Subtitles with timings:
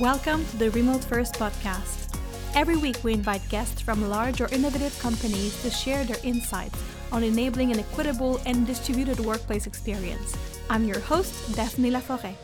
[0.00, 2.18] Welcome to the Remote First podcast.
[2.54, 6.82] Every week, we invite guests from large or innovative companies to share their insights
[7.12, 10.38] on enabling an equitable and distributed workplace experience.
[10.70, 12.34] I'm your host, Daphne Laforêt.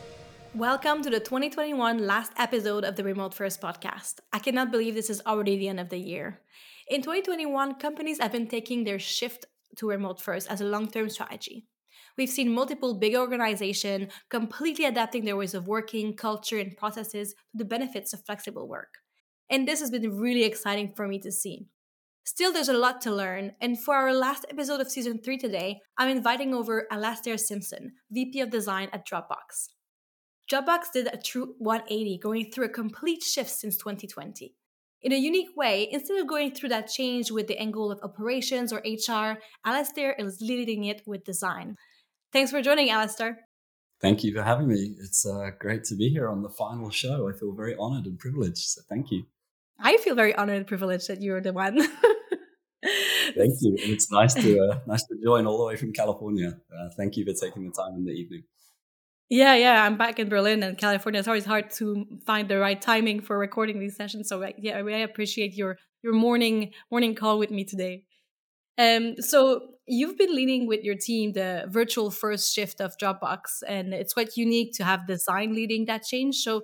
[0.53, 4.19] Welcome to the 2021 last episode of the Remote First podcast.
[4.31, 6.41] I cannot believe this is already the end of the year.
[6.87, 9.47] In 2021, companies have been taking their shift
[9.77, 11.65] to remote first as a long term strategy.
[12.17, 17.57] We've seen multiple big organizations completely adapting their ways of working, culture, and processes to
[17.59, 18.95] the benefits of flexible work.
[19.49, 21.67] And this has been really exciting for me to see.
[22.23, 25.79] Still, there's a lot to learn, and for our last episode of season 3 today,
[25.97, 29.69] I'm inviting over Alastair Simpson, VP of Design at Dropbox.
[30.51, 34.55] Dropbox did a true 180, going through a complete shift since 2020.
[35.03, 38.73] In a unique way, instead of going through that change with the angle of operations
[38.73, 41.77] or HR, Alastair is leading it with design.
[42.33, 43.47] Thanks for joining, Alastair.
[43.99, 44.95] Thank you for having me.
[44.99, 47.29] It's uh, great to be here on the final show.
[47.29, 48.57] I feel very honored and privileged.
[48.57, 49.23] So thank you.
[49.79, 51.77] I feel very honored and privileged that you're the one.
[51.77, 53.77] thank you.
[53.83, 56.59] And it's nice to uh, nice to join all the way from California.
[56.71, 58.43] Uh, thank you for taking the time in the evening.
[59.29, 61.19] Yeah, yeah, I'm back in Berlin and California.
[61.19, 64.29] It's always hard to find the right timing for recording these sessions.
[64.29, 68.03] So yeah, I really appreciate your your morning morning call with me today.
[68.77, 73.93] Um, so you've been leading with your team the virtual first shift of Dropbox, and
[73.93, 76.37] it's quite unique to have design leading that change.
[76.37, 76.63] So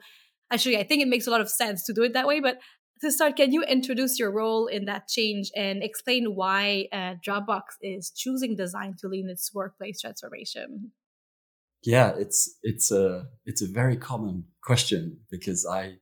[0.51, 2.39] actually, I think it makes a lot of sense to do it that way.
[2.39, 2.59] But
[3.01, 7.61] to start, can you introduce your role in that change and explain why uh, Dropbox
[7.81, 10.91] is choosing design to lead its workplace transformation?
[11.83, 15.95] Yeah, it's it's a it's a very common question because I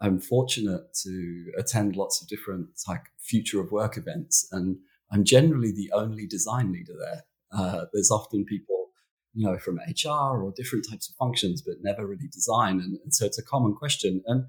[0.00, 4.76] I'm fortunate to attend lots of different like future of work events and
[5.10, 7.22] I'm generally the only design leader there.
[7.52, 8.88] Uh, there's often people,
[9.34, 12.80] you know, from HR or different types of functions, but never really design.
[12.80, 14.22] And, and so it's a common question.
[14.26, 14.46] And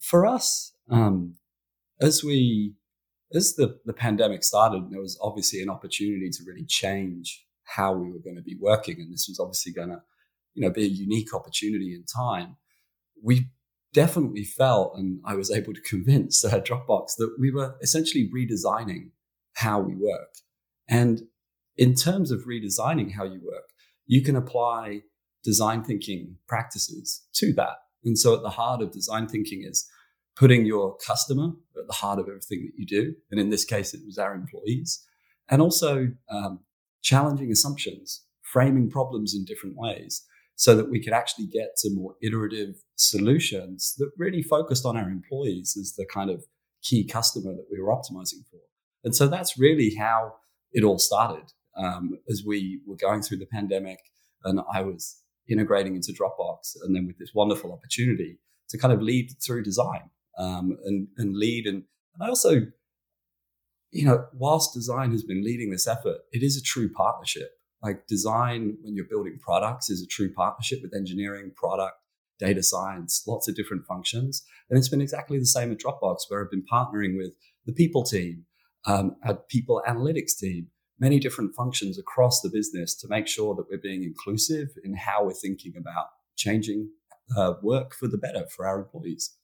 [0.00, 1.36] for us, um,
[2.00, 2.74] as we,
[3.34, 8.10] as the, the pandemic started, there was obviously an opportunity to really change how we
[8.10, 8.96] were going to be working.
[8.98, 10.02] And this was obviously going to,
[10.54, 12.56] you know, be a unique opportunity in time.
[13.22, 13.48] We
[13.92, 19.10] definitely felt, and I was able to convince uh, Dropbox that we were essentially redesigning
[19.62, 20.32] how we work.
[20.88, 21.22] And
[21.76, 23.68] in terms of redesigning how you work,
[24.06, 25.02] you can apply
[25.44, 27.76] design thinking practices to that.
[28.04, 29.88] And so at the heart of design thinking is
[30.36, 33.14] putting your customer at the heart of everything that you do.
[33.30, 35.04] And in this case, it was our employees.
[35.48, 36.60] And also um,
[37.02, 40.24] challenging assumptions, framing problems in different ways
[40.56, 45.08] so that we could actually get to more iterative solutions that really focused on our
[45.08, 46.44] employees as the kind of
[46.82, 48.60] key customer that we were optimizing for.
[49.04, 50.34] And so that's really how
[50.72, 53.98] it all started um, as we were going through the pandemic
[54.44, 58.38] and I was integrating into Dropbox and then with this wonderful opportunity
[58.70, 61.66] to kind of lead through design um, and, and lead.
[61.66, 62.62] And, and I also,
[63.90, 67.50] you know, whilst design has been leading this effort, it is a true partnership.
[67.82, 71.96] Like design, when you're building products, is a true partnership with engineering, product,
[72.38, 74.44] data science, lots of different functions.
[74.70, 77.32] And it's been exactly the same at Dropbox, where I've been partnering with
[77.66, 78.46] the people team,
[78.86, 79.16] um,
[79.48, 84.02] people analytics team, many different functions across the business to make sure that we're being
[84.02, 86.06] inclusive in how we're thinking about
[86.36, 86.90] changing
[87.36, 89.36] uh, work for the better for our employees.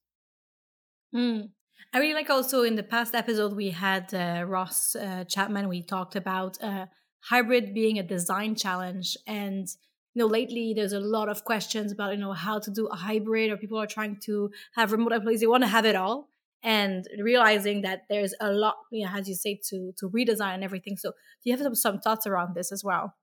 [1.15, 1.50] Mm.
[1.93, 5.69] I really like also in the past episode we had uh, Ross uh, Chapman.
[5.69, 6.87] We talked about uh,
[7.21, 9.66] hybrid being a design challenge, and
[10.15, 12.97] you know lately there's a lot of questions about you know how to do a
[12.97, 15.41] hybrid, or people are trying to have remote employees.
[15.41, 16.28] They want to have it all,
[16.62, 20.64] and realizing that there's a lot, you know, as you say, to to redesign and
[20.64, 20.96] everything.
[20.96, 23.14] So, do you have some, some thoughts around this as well?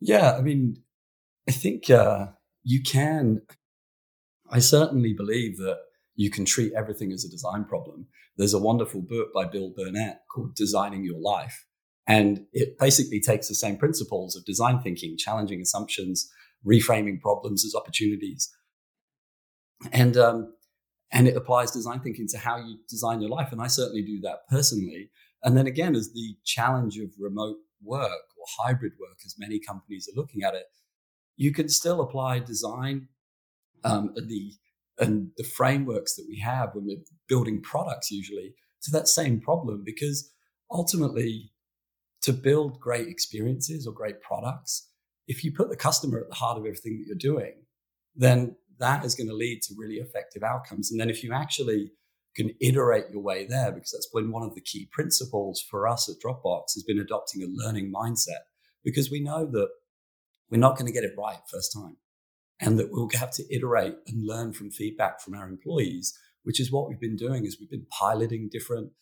[0.00, 0.82] Yeah, I mean,
[1.48, 2.26] I think uh,
[2.62, 3.42] you can.
[4.50, 5.78] I certainly believe that
[6.16, 8.06] you can treat everything as a design problem.
[8.36, 11.66] There's a wonderful book by Bill Burnett called Designing Your Life.
[12.06, 16.30] And it basically takes the same principles of design thinking, challenging assumptions,
[16.66, 18.50] reframing problems as opportunities.
[19.92, 20.52] And um,
[21.12, 23.52] and it applies design thinking to how you design your life.
[23.52, 25.10] And I certainly do that personally.
[25.42, 30.08] And then again, as the challenge of remote work or hybrid work, as many companies
[30.08, 30.64] are looking at it,
[31.36, 33.08] you can still apply design
[33.84, 34.52] um, the
[34.98, 39.82] and the frameworks that we have when we're building products usually to that same problem
[39.84, 40.30] because
[40.70, 41.50] ultimately
[42.22, 44.88] to build great experiences or great products
[45.26, 47.54] if you put the customer at the heart of everything that you're doing
[48.14, 48.54] then
[48.84, 50.86] that is going to lead to really effective outcomes.
[50.90, 51.82] And then if you actually
[52.38, 56.02] can iterate your way there, because that's been one of the key principles for us
[56.08, 58.42] at Dropbox has been adopting a learning mindset
[58.86, 59.68] because we know that
[60.50, 61.96] we're not going to get it right first time.
[62.60, 66.70] and that we'll have to iterate and learn from feedback from our employees, which is
[66.70, 68.92] what we've been doing is we've been piloting different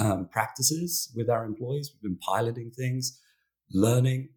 [0.00, 1.90] um, practices with our employees.
[1.92, 3.18] We've been piloting things,
[3.72, 4.30] learning,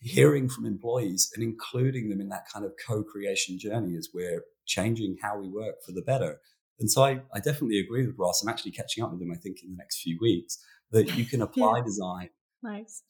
[0.00, 5.16] hearing from employees and including them in that kind of co-creation journey as we're changing
[5.22, 6.40] how we work for the better.
[6.78, 8.42] And so I, I definitely agree with Ross.
[8.42, 10.58] I'm actually catching up with him, I think, in the next few weeks,
[10.90, 11.84] that you can apply yeah.
[11.84, 12.30] design.
[12.62, 13.02] Nice.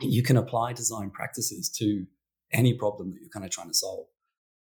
[0.00, 2.06] You can apply design practices to
[2.52, 4.06] any problem that you're kind of trying to solve.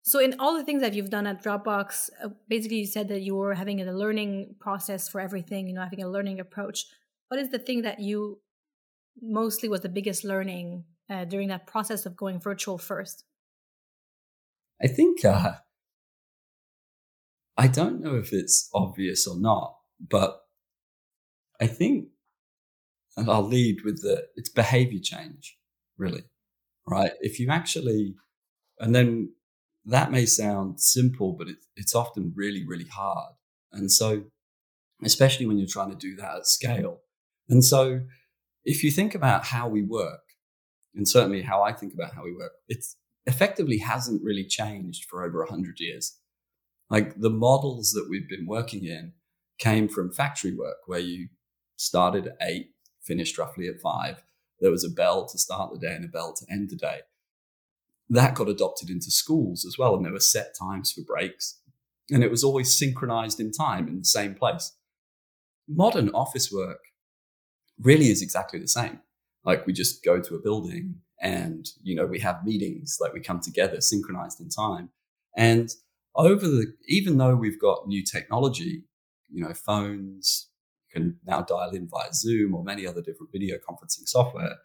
[0.03, 3.21] So, in all the things that you've done at Dropbox, uh, basically you said that
[3.21, 6.87] you were having a learning process for everything, you know, having a learning approach.
[7.29, 8.41] What is the thing that you
[9.21, 13.25] mostly was the biggest learning uh, during that process of going virtual first?
[14.82, 15.55] I think uh,
[17.56, 20.40] I don't know if it's obvious or not, but
[21.60, 22.08] I think,
[23.16, 25.58] and I'll lead with the it's behavior change,
[25.96, 26.22] really,
[26.87, 27.12] right?
[27.20, 28.14] If you actually,
[28.78, 29.32] and then
[29.87, 33.32] that may sound simple, but it, it's often really, really hard.
[33.72, 34.22] And so,
[35.04, 37.00] especially when you're trying to do that at scale.
[37.49, 38.02] And so,
[38.64, 40.20] if you think about how we work,
[40.99, 42.85] and certainly how I think about how we work, it
[43.25, 46.19] effectively hasn't really changed for over 100 years.
[46.91, 49.15] Like the models that we've been working in
[49.59, 51.29] came from factory work where you
[51.77, 52.73] started at eight,
[53.03, 54.25] finished roughly at five.
[54.61, 57.00] There was a bell to start the day and a bell to end the day
[58.11, 59.95] that got adopted into schools as well.
[59.95, 61.61] And there were set times for breaks.
[62.11, 64.73] And it was always synchronized in time in the same place.
[65.69, 66.81] Modern office work
[67.79, 69.00] really is exactly the same.
[69.49, 73.21] Like we just go to a building and, you know, we have meetings, like we
[73.21, 74.91] come together synchronized in time.
[75.39, 75.71] And
[76.15, 78.85] over the, even though we've got new technology,
[79.31, 80.50] you know, phones,
[80.93, 84.56] can now dial in via Zoom or many other different video conferencing software,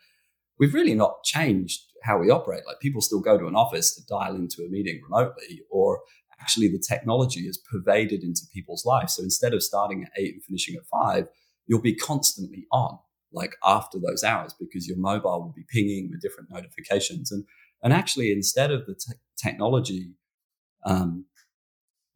[0.60, 2.64] we've really not changed how we operate.
[2.68, 6.02] Like people still go to an office to dial into a meeting remotely, or
[6.42, 9.16] actually the technology is pervaded into people's lives.
[9.16, 11.30] So instead of starting at eight and finishing at five,
[11.68, 13.00] you'll be constantly on
[13.34, 17.32] like after those hours because your mobile will be pinging with different notifications.
[17.32, 17.46] And,
[17.84, 20.12] and actually, instead of the te- technology
[20.86, 21.26] um,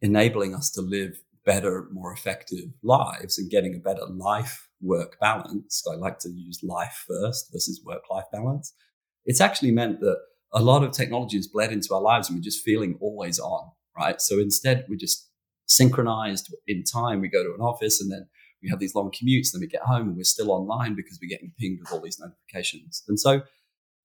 [0.02, 5.84] enabling us to live better, more effective lives and getting a better life work balance,
[5.92, 8.74] I like to use life first versus work life balance
[9.28, 10.18] it's actually meant that
[10.54, 13.70] a lot of technology has bled into our lives and we're just feeling always on,
[13.96, 14.20] right?
[14.22, 15.30] So instead, we're just
[15.68, 17.22] synchronized in time.
[17.22, 18.28] We go to an office and then
[18.62, 21.30] we have these long commutes, then we get home and we're still online because we're
[21.30, 23.04] getting pinged with all these notifications.
[23.08, 23.42] And so,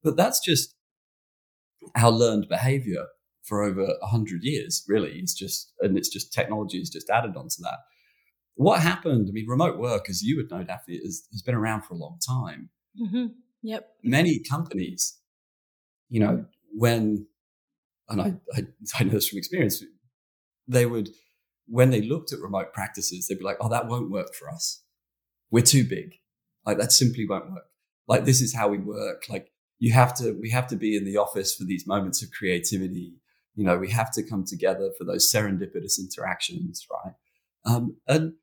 [0.03, 0.75] but that's just
[1.97, 3.07] our learned behavior
[3.43, 5.19] for over a hundred years, really.
[5.19, 7.79] It's just, and it's just technology has just added onto that.
[8.55, 9.29] What happened?
[9.29, 11.97] I mean, remote work, as you would know, Daphne, is, has been around for a
[11.97, 12.71] long time.
[13.01, 13.27] Mm-hmm.
[13.63, 13.89] Yep.
[14.05, 15.19] Many companies,
[16.09, 17.27] you know, when,
[18.09, 18.67] and I, I,
[18.99, 19.83] I know this from experience,
[20.69, 21.09] they would,
[21.67, 24.83] when they looked at remote practices, they'd be like, oh, that won't work for us.
[25.51, 26.15] We're too big.
[26.67, 27.65] Like that simply won't work.
[28.09, 29.25] Like this is how we work.
[29.29, 32.31] Like you have to, we have to be in the office for these moments of
[32.31, 33.15] creativity.
[33.55, 37.15] You know, we have to come together for those serendipitous interactions, right?
[37.65, 38.35] Um, and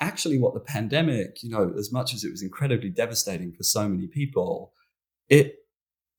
[0.00, 3.88] actually what the pandemic, you know, as much as it was incredibly devastating for so
[3.88, 4.72] many people,
[5.28, 5.56] it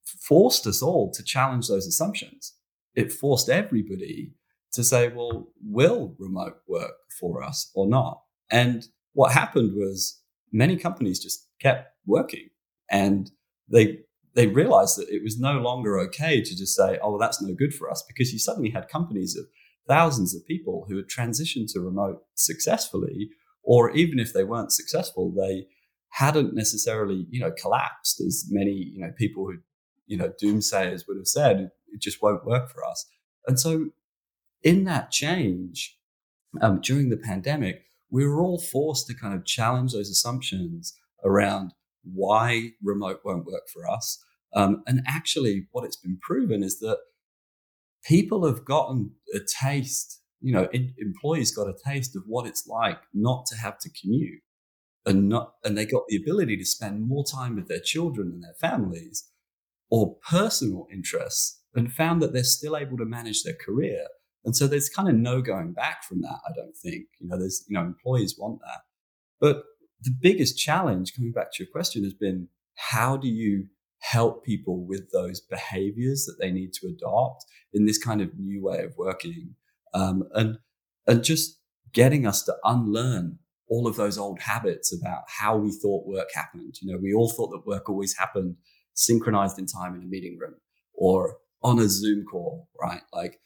[0.04, 2.54] forced us all to challenge those assumptions.
[2.94, 4.34] It forced everybody
[4.72, 8.22] to say, well, will remote work for us or not?
[8.50, 10.20] And what happened was
[10.52, 12.48] many companies just kept working
[12.90, 13.30] and
[13.68, 14.00] they
[14.34, 17.52] they realized that it was no longer okay to just say, oh, well, that's no
[17.52, 19.44] good for us, because you suddenly had companies of
[19.88, 23.30] thousands of people who had transitioned to remote successfully
[23.62, 25.66] or even if they weren't successful, they
[26.10, 29.58] hadn't necessarily, you know, collapsed as many, you know, people who,
[30.06, 33.06] you know, doomsayers would have said, it just won't work for us.
[33.46, 33.86] And so
[34.62, 35.96] in that change,
[36.60, 41.72] um, during the pandemic, we were all forced to kind of challenge those assumptions around
[42.02, 44.22] why remote won't work for us.
[44.54, 46.98] Um, and actually, what it's been proven is that
[48.04, 52.66] people have gotten a taste you know, in, employees got a taste of what it's
[52.66, 54.40] like not to have to commute
[55.06, 58.42] and not, and they got the ability to spend more time with their children and
[58.42, 59.30] their families
[59.90, 64.06] or personal interests and found that they're still able to manage their career.
[64.44, 66.38] And so there's kind of no going back from that.
[66.46, 68.80] I don't think, you know, there's, you know, employees want that.
[69.40, 69.64] But
[70.02, 73.66] the biggest challenge coming back to your question has been how do you
[73.98, 77.44] help people with those behaviors that they need to adopt
[77.74, 79.54] in this kind of new way of working
[79.92, 80.58] um, and
[81.06, 81.58] and just
[81.92, 86.76] getting us to unlearn all of those old habits about how we thought work happened.
[86.80, 88.56] You know, we all thought that work always happened
[88.94, 90.54] synchronized in time in a meeting room,
[90.94, 93.02] or on a Zoom call, right?
[93.12, 93.38] Like,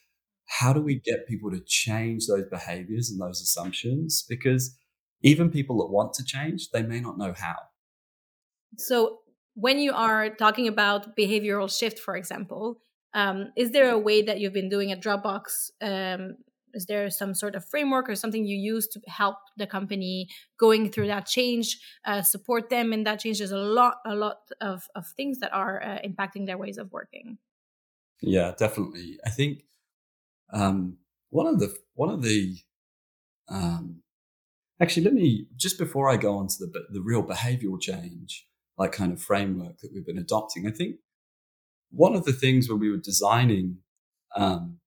[0.47, 4.25] how do we get people to change those behaviors and those assumptions?
[4.29, 4.77] Because
[5.23, 7.57] even people that want to change, they may not know how.
[8.77, 9.21] So,
[9.55, 12.79] when you are talking about behavioral shift, for example,
[13.15, 15.71] um, is there a way that you've been doing at Dropbox?
[15.81, 16.37] Um,
[16.75, 20.91] is there some sort of framework or something you use to help the company going
[20.91, 23.39] through that change, uh, support them in that change?
[23.39, 26.93] There's a lot, a lot of, of things that are uh, impacting their ways of
[26.93, 27.39] working.
[28.21, 29.19] Yeah, definitely.
[29.25, 29.63] I think
[30.55, 30.99] um,
[31.31, 32.57] one of the one of the
[33.49, 34.03] um,
[34.81, 38.47] actually, let me just before I go on to the the real behavioral change,
[38.79, 40.67] like kind of framework that we've been adopting.
[40.67, 40.97] I think
[41.91, 43.79] one of the things when we were designing
[44.37, 44.79] um,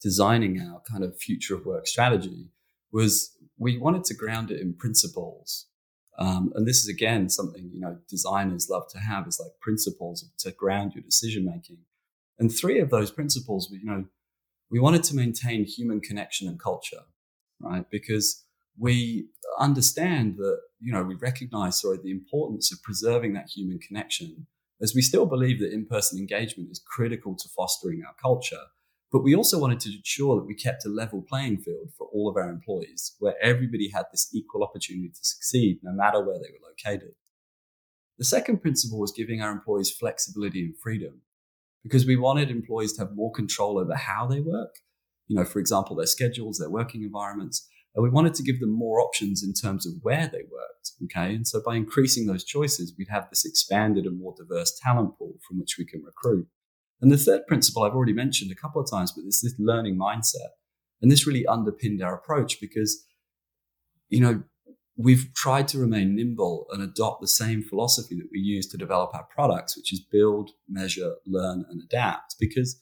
[0.00, 2.48] designing our kind of future of work strategy
[2.90, 5.66] was we wanted to ground it in principles.
[6.18, 10.24] Um, and this is again something you know designers love to have is like principles
[10.38, 11.78] to ground your decision making.
[12.38, 14.06] And three of those principles, were you know,
[14.70, 17.02] we wanted to maintain human connection and culture,
[17.60, 17.84] right?
[17.90, 18.44] Because
[18.78, 24.46] we understand that you know we recognize sorry the importance of preserving that human connection
[24.80, 28.64] as we still believe that in-person engagement is critical to fostering our culture
[29.12, 32.28] but we also wanted to ensure that we kept a level playing field for all
[32.28, 36.50] of our employees, where everybody had this equal opportunity to succeed no matter where they
[36.52, 37.14] were located.
[38.18, 41.22] The second principle was giving our employees flexibility and freedom
[41.82, 44.74] because we wanted employees to have more control over how they work.
[45.28, 47.68] You know, for example, their schedules, their working environments.
[47.94, 50.92] And we wanted to give them more options in terms of where they worked.
[51.04, 51.34] Okay.
[51.34, 55.34] And so by increasing those choices, we'd have this expanded and more diverse talent pool
[55.46, 56.46] from which we can recruit.
[57.00, 59.98] And the third principle I've already mentioned a couple of times, but it's this learning
[59.98, 60.50] mindset.
[61.02, 63.06] And this really underpinned our approach because,
[64.08, 64.42] you know,
[65.02, 69.14] we've tried to remain nimble and adopt the same philosophy that we use to develop
[69.14, 72.36] our products, which is build, measure, learn, and adapt.
[72.38, 72.80] Because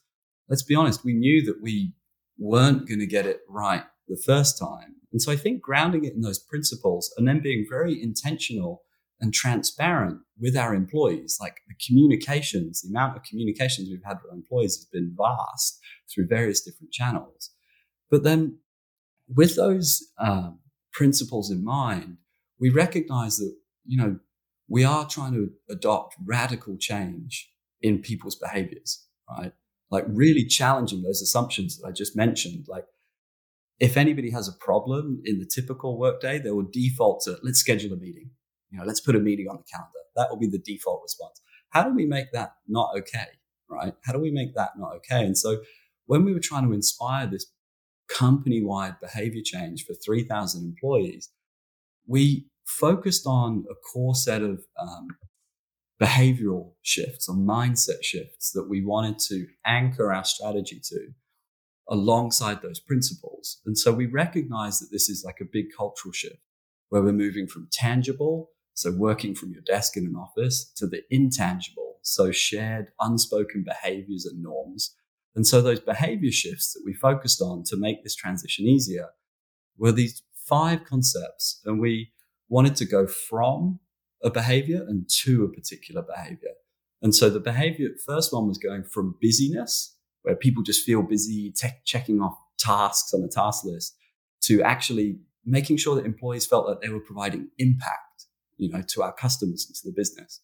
[0.49, 1.93] let's be honest, we knew that we
[2.39, 4.97] weren't going to get it right the first time.
[5.13, 8.83] And so I think grounding it in those principles and then being very intentional
[9.21, 11.39] and transparent with our employees.
[11.41, 15.81] Like the communications, the amount of communications we've had with our employees has been vast
[16.13, 17.51] through various different channels.
[18.11, 18.59] But then
[19.29, 20.61] with those um,
[20.99, 22.17] principles in mind,
[22.59, 23.55] we recognize that,
[23.87, 24.19] you know,
[24.69, 27.51] we are trying to adopt radical change
[27.81, 29.53] in people's behaviors, right?
[29.91, 32.67] Like really challenging those assumptions that I just mentioned.
[32.69, 32.87] Like
[33.79, 37.93] if anybody has a problem in the typical workday, they will default to let's schedule
[37.93, 38.31] a meeting
[38.71, 39.99] you know, let's put a meeting on the calendar.
[40.17, 41.41] That will be the default response.
[41.71, 43.27] How do we make that not okay?
[43.69, 43.95] Right?
[44.05, 45.25] How do we make that not okay?
[45.25, 45.61] And so
[46.07, 47.47] when we were trying to inspire this
[48.09, 51.31] company wide behavior change for 3,000 employees,
[52.07, 55.09] we focused on a core set of um,
[56.01, 61.09] behavioral shifts or mindset shifts that we wanted to anchor our strategy to
[61.91, 63.61] alongside those principles.
[63.65, 66.37] And so we recognize that this is like a big cultural shift
[66.91, 71.03] where we're moving from tangible so working from your desk in an office to the
[71.11, 74.95] intangible, so shared unspoken behaviors and norms.
[75.39, 79.11] And so those behavior shifts that we focused on to make this transition easier
[79.77, 81.61] were these five concepts.
[81.65, 82.11] And we
[82.49, 83.79] wanted to go from
[84.21, 86.55] a behavior and to a particular behavior.
[87.03, 91.55] And so the behavior, first one was going from busyness, where people just feel busy
[91.85, 93.95] checking off tasks on a task list,
[94.41, 98.27] to actually making sure that employees felt that they were providing impact
[98.57, 100.41] you know, to our customers and to the business.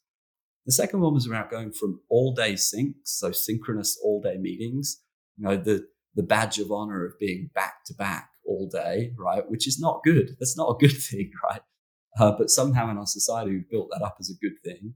[0.66, 5.02] The second one was about going from all day syncs, so synchronous all day meetings,
[5.36, 9.48] you know, the, the badge of honor of being back to back all day, right?
[9.50, 10.36] Which is not good.
[10.38, 11.60] That's not a good thing, right?
[12.18, 14.94] Uh, but somehow in our society, we've built that up as a good thing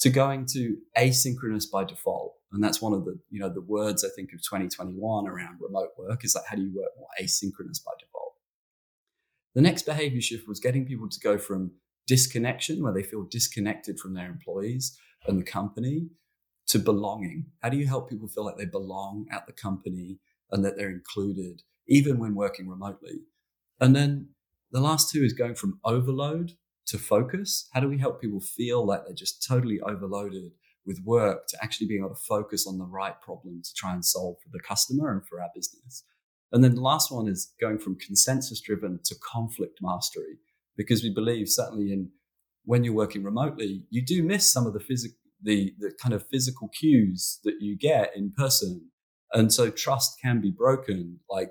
[0.00, 2.34] to going to asynchronous by default.
[2.52, 5.90] And that's one of the, you know, the words I think of 2021 around remote
[5.98, 8.34] work is like, how do you work more asynchronous by default?
[9.54, 11.72] The next behavior shift was getting people to go from
[12.08, 16.08] disconnection, where they feel disconnected from their employees and the company,
[16.66, 17.46] to belonging.
[17.62, 20.18] How do you help people feel like they belong at the company
[20.50, 23.20] and that they're included, even when working remotely?
[23.80, 24.30] And then
[24.72, 26.52] the last two is going from overload
[26.86, 27.68] to focus.
[27.72, 30.52] How do we help people feel like they're just totally overloaded
[30.84, 34.04] with work to actually being able to focus on the right problem to try and
[34.04, 36.04] solve for the customer and for our business?
[36.52, 40.38] And then the last one is going from consensus driven to conflict mastery
[40.78, 42.10] because we believe certainly in
[42.64, 46.26] when you're working remotely, you do miss some of the physical, the, the kind of
[46.30, 48.90] physical cues that you get in person.
[49.32, 51.50] And so trust can be broken like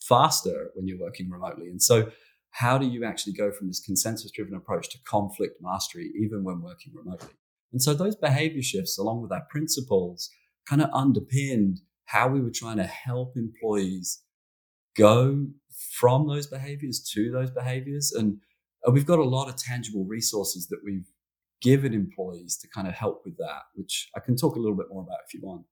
[0.00, 1.68] faster when you're working remotely.
[1.68, 2.10] And so
[2.50, 6.60] how do you actually go from this consensus driven approach to conflict mastery, even when
[6.60, 7.34] working remotely?
[7.72, 10.30] And so those behavior shifts, along with our principles,
[10.68, 14.22] kind of underpinned how we were trying to help employees
[14.96, 15.46] go
[15.92, 18.12] from those behaviors to those behaviors.
[18.12, 18.38] And
[18.92, 21.06] we've got a lot of tangible resources that we've
[21.60, 24.86] given employees to kind of help with that, which I can talk a little bit
[24.90, 25.64] more about if you want.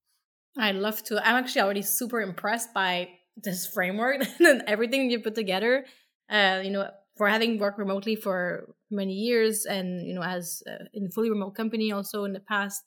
[0.59, 1.19] I'd love to.
[1.27, 5.85] I'm actually already super impressed by this framework and everything you put together.
[6.29, 10.85] Uh, you know, for having worked remotely for many years and you know as uh,
[10.93, 12.85] in a fully remote company also in the past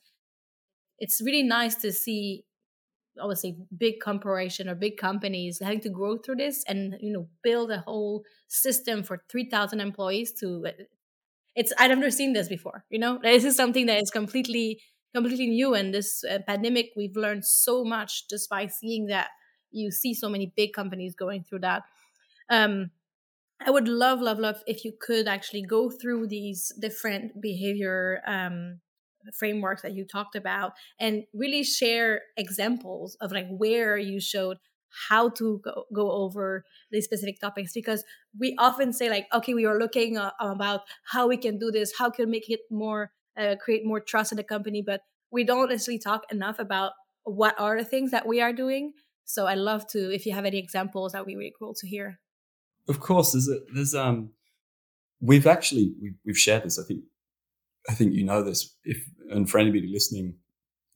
[0.97, 2.43] it's really nice to see
[3.19, 7.71] obviously big corporation or big companies having to grow through this and you know build
[7.71, 10.71] a whole system for 3000 employees to uh,
[11.55, 13.19] it's i've never seen this before you know?
[13.21, 14.81] This is something that is completely
[15.13, 19.29] completely new and this uh, pandemic we've learned so much just by seeing that
[19.71, 21.83] you see so many big companies going through that.
[22.49, 22.91] Um
[23.65, 28.79] I would love, love, love if you could actually go through these different behavior um,
[29.33, 34.57] frameworks that you talked about and really share examples of like where you showed
[35.09, 38.03] how to go, go over these specific topics because
[38.39, 41.93] we often say like okay we are looking uh, about how we can do this
[41.99, 45.69] how can make it more uh, create more trust in the company but we don't
[45.69, 48.93] necessarily talk enough about what are the things that we are doing
[49.25, 51.87] so i love to if you have any examples that would be really cool to
[51.87, 52.19] hear
[52.89, 54.31] of course, there's a, there's um,
[55.21, 56.79] we've actually we've, we've shared this.
[56.79, 57.03] I think
[57.87, 58.75] I think you know this.
[58.83, 58.97] If
[59.29, 60.35] and for anybody listening,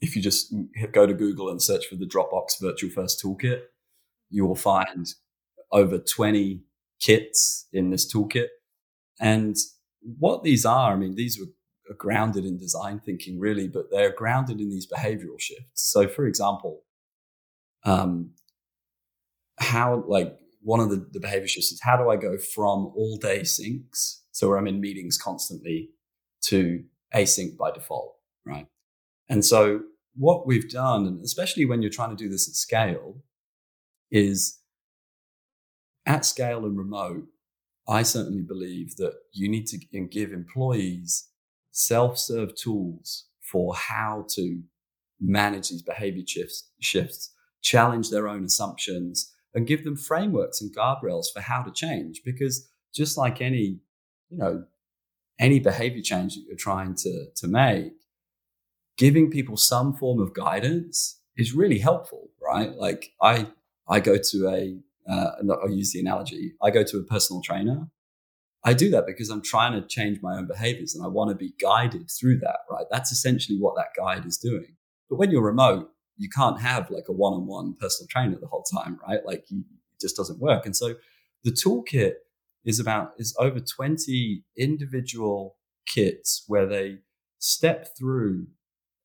[0.01, 0.53] if you just
[0.91, 3.61] go to Google and search for the Dropbox Virtual First Toolkit,
[4.29, 5.07] you will find
[5.71, 6.61] over 20
[6.99, 8.47] kits in this toolkit.
[9.19, 9.55] And
[10.01, 14.59] what these are, I mean, these were grounded in design thinking, really, but they're grounded
[14.59, 15.91] in these behavioral shifts.
[15.91, 16.81] So, for example,
[17.83, 18.31] um,
[19.59, 23.17] how like one of the, the behavior shifts is how do I go from all
[23.17, 25.89] day syncs, so where I'm in meetings constantly,
[26.43, 26.83] to
[27.13, 28.67] async by default, right?
[29.29, 29.81] And so
[30.15, 33.23] what we've done, and especially when you're trying to do this at scale,
[34.11, 34.59] is
[36.05, 37.25] at scale and remote,
[37.87, 41.29] I certainly believe that you need to give employees
[41.71, 44.61] self-serve tools for how to
[45.19, 51.25] manage these behavior shifts, shifts, challenge their own assumptions, and give them frameworks and guardrails
[51.33, 52.21] for how to change.
[52.25, 53.79] Because just like any,
[54.29, 54.63] you know,
[55.39, 57.93] any behavior change that you're trying to, to make,
[58.97, 62.71] giving people some form of guidance is really helpful, right?
[62.75, 63.47] Like I,
[63.87, 64.77] I go to a,
[65.11, 66.53] uh, I'll use the analogy.
[66.61, 67.89] I go to a personal trainer.
[68.63, 71.35] I do that because I'm trying to change my own behaviors and I want to
[71.35, 72.85] be guided through that, right?
[72.89, 74.77] That's essentially what that guide is doing.
[75.09, 78.99] But when you're remote, you can't have like a one-on-one personal trainer the whole time,
[79.05, 79.19] right?
[79.25, 80.65] Like you, it just doesn't work.
[80.65, 80.95] And so
[81.43, 82.13] the toolkit
[82.65, 86.99] is about is over 20 individual kits where they
[87.39, 88.47] step through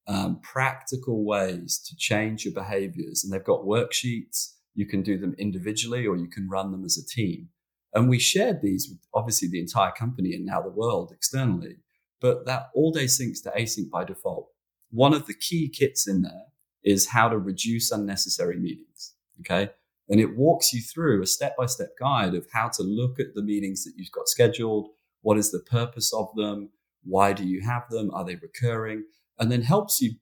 [0.06, 3.22] um, practical ways to change your behaviors.
[3.22, 4.54] And they've got worksheets.
[4.74, 7.48] You can do them individually or you can run them as a team.
[7.92, 11.76] And we shared these with obviously the entire company and now the world externally.
[12.20, 14.48] But that all day syncs to async by default.
[14.90, 16.46] One of the key kits in there
[16.82, 19.14] is how to reduce unnecessary meetings.
[19.40, 19.70] Okay.
[20.08, 23.34] And it walks you through a step by step guide of how to look at
[23.34, 24.88] the meetings that you've got scheduled.
[25.22, 26.70] What is the purpose of them?
[27.04, 28.10] Why do you have them?
[28.12, 29.04] Are they recurring?
[29.38, 30.12] And then helps you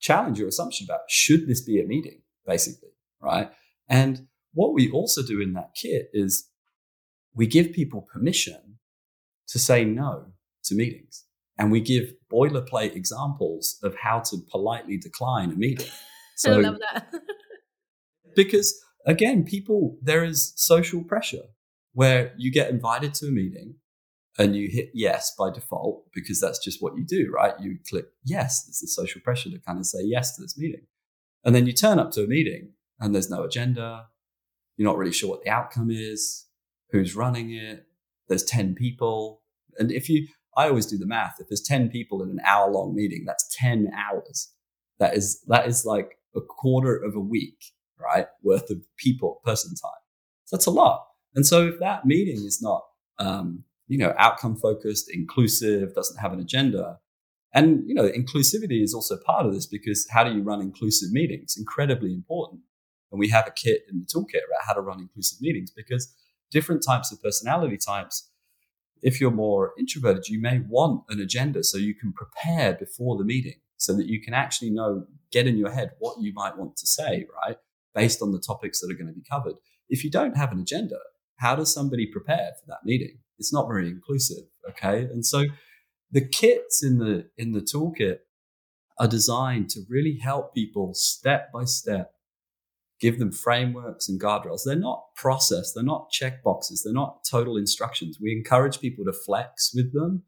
[0.00, 3.50] challenge your assumption about should this be a meeting, basically, right?
[3.88, 6.48] And what we also do in that kit is
[7.34, 8.78] we give people permission
[9.48, 10.32] to say no
[10.64, 11.24] to meetings
[11.58, 15.88] and we give boilerplate examples of how to politely decline a meeting.
[16.36, 17.12] So, I love that.
[18.34, 21.44] because again, people, there is social pressure
[21.92, 23.74] where you get invited to a meeting
[24.38, 27.54] and you hit yes by default because that's just what you do, right?
[27.60, 28.64] You click yes.
[28.64, 30.86] There's the social pressure to kind of say yes to this meeting.
[31.44, 34.06] And then you turn up to a meeting and there's no agenda.
[34.76, 36.46] You're not really sure what the outcome is,
[36.90, 37.86] who's running it.
[38.28, 39.42] There's 10 people.
[39.78, 41.36] And if you, I always do the math.
[41.40, 44.52] If there's 10 people in an hour long meeting, that's 10 hours.
[45.00, 47.58] That is, that is like a quarter of a week,
[48.00, 48.26] right?
[48.42, 50.00] Worth of people, person time.
[50.44, 51.06] So that's a lot.
[51.34, 52.82] And so if that meeting is not,
[53.18, 56.98] um, you know, outcome focused, inclusive, doesn't have an agenda,
[57.54, 61.12] and you know, inclusivity is also part of this because how do you run inclusive
[61.12, 61.56] meetings?
[61.56, 62.60] Incredibly important.
[63.10, 66.14] And we have a kit in the toolkit about how to run inclusive meetings because
[66.50, 68.30] different types of personality types
[69.02, 73.24] if you're more introverted, you may want an agenda so you can prepare before the
[73.24, 76.76] meeting so that you can actually know, get in your head what you might want
[76.76, 77.56] to say, right?
[77.98, 79.54] Based on the topics that are going to be covered.
[79.88, 80.98] If you don't have an agenda,
[81.36, 83.18] how does somebody prepare for that meeting?
[83.38, 84.44] It's not very inclusive.
[84.70, 85.02] Okay.
[85.02, 85.44] And so
[86.10, 88.18] the kits in the, in the toolkit
[88.98, 92.12] are designed to really help people step by step,
[93.00, 94.62] give them frameworks and guardrails.
[94.64, 98.18] They're not process, they're not check boxes, they're not total instructions.
[98.20, 100.24] We encourage people to flex with them,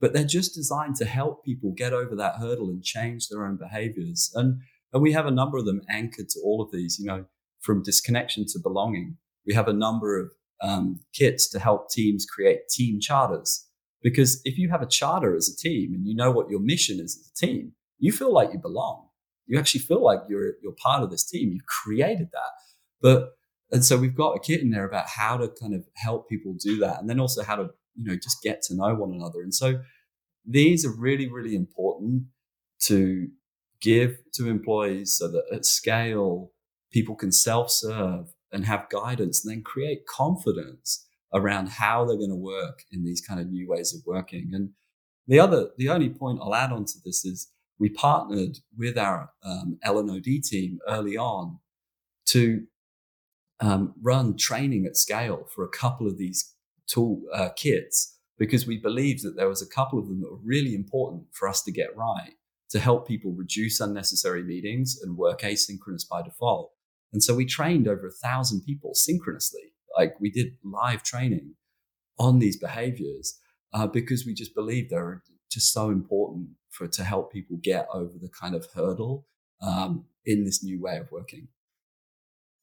[0.00, 3.56] but they're just designed to help people get over that hurdle and change their own
[3.56, 4.30] behaviors.
[4.34, 4.60] And,
[4.94, 7.24] and we have a number of them anchored to all of these, you know,
[7.60, 9.16] from disconnection to belonging.
[9.44, 10.30] We have a number of
[10.62, 13.66] um, kits to help teams create team charters.
[14.02, 17.00] Because if you have a charter as a team and you know what your mission
[17.00, 19.08] is as a team, you feel like you belong.
[19.46, 21.50] You actually feel like you're you're part of this team.
[21.52, 22.52] You've created that.
[23.02, 23.32] But
[23.72, 26.54] and so we've got a kit in there about how to kind of help people
[26.58, 29.42] do that, and then also how to you know just get to know one another.
[29.42, 29.80] And so
[30.46, 32.24] these are really really important
[32.82, 33.28] to
[33.84, 36.50] give to employees so that at scale
[36.90, 42.36] people can self-serve and have guidance and then create confidence around how they're going to
[42.36, 44.50] work in these kind of new ways of working.
[44.52, 44.70] And
[45.26, 49.30] the other, the only point I'll add on to this is we partnered with our
[49.44, 51.58] um, L&OD team early on
[52.26, 52.62] to
[53.60, 56.54] um, run training at scale for a couple of these
[56.86, 60.38] tool uh, kits because we believed that there was a couple of them that were
[60.44, 62.34] really important for us to get right
[62.74, 66.72] to help people reduce unnecessary meetings and work asynchronous by default.
[67.12, 69.74] And so we trained over a thousand people synchronously.
[69.96, 71.54] Like we did live training
[72.18, 73.38] on these behaviors
[73.72, 78.14] uh, because we just believe they're just so important for to help people get over
[78.20, 79.24] the kind of hurdle
[79.62, 81.46] um, in this new way of working.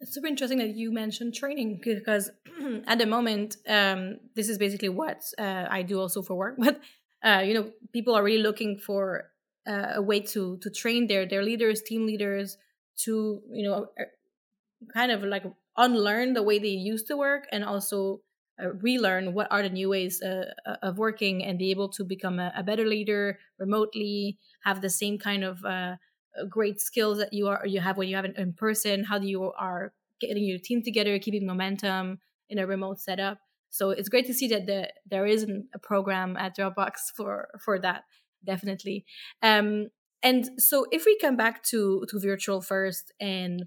[0.01, 2.29] It's super interesting that you mentioned training because
[2.85, 6.55] at the moment, um, this is basically what uh, I do also for work.
[6.59, 6.81] But
[7.23, 9.30] uh, you know, people are really looking for
[9.67, 12.57] uh, a way to to train their their leaders, team leaders,
[12.97, 14.07] to you know, er,
[14.93, 15.43] kind of like
[15.77, 18.21] unlearn the way they used to work and also
[18.61, 22.03] uh, relearn what are the new ways uh, uh, of working and be able to
[22.03, 25.95] become a, a, better leader remotely have the same kind of uh,
[26.37, 29.17] uh, great skills that you are you have when you have it in person how
[29.17, 32.19] do you are getting your team together keeping momentum
[32.51, 33.39] in a remote setup.
[33.71, 37.79] So it's great to see that the, there isn't a program at dropbox for for
[37.79, 38.03] that
[38.45, 39.05] definitely
[39.41, 39.87] um,
[40.23, 43.65] and so if we come back to to virtual first and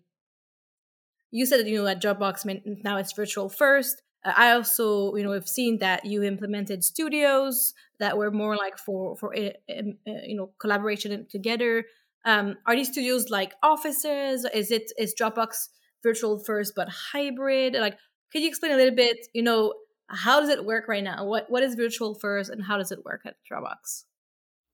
[1.30, 2.44] you said that you know at dropbox
[2.84, 7.74] now it's virtual first uh, I also, you know, have seen that you implemented studios
[7.98, 11.84] that were more like for for uh, you know collaboration together.
[12.24, 14.46] Um, are these studios like offices?
[14.54, 15.68] Is it is Dropbox
[16.02, 17.74] virtual first but hybrid?
[17.74, 17.98] Like,
[18.32, 19.18] could you explain a little bit?
[19.34, 19.74] You know,
[20.08, 21.24] how does it work right now?
[21.24, 24.04] What what is virtual first, and how does it work at Dropbox?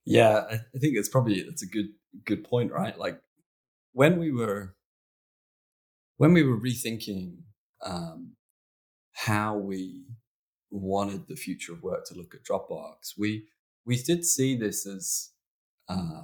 [0.05, 1.89] Yeah, I think it's probably it's a good
[2.25, 2.97] good point, right?
[2.97, 3.21] Like
[3.93, 4.75] when we were
[6.17, 7.37] when we were rethinking
[7.85, 8.33] um,
[9.13, 10.03] how we
[10.71, 13.13] wanted the future of work to look at Dropbox.
[13.17, 13.47] We
[13.85, 15.31] we did see this as
[15.89, 16.23] uh,